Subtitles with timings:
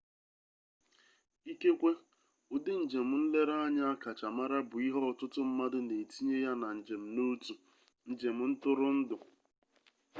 [1.51, 1.91] ikekwe
[2.55, 7.53] ụdị njem nlereanya akacha mara bụ ihe ọtụtụ mmadụ na-etinye ya na njem n'otu
[8.11, 9.17] njem ntụrụndụ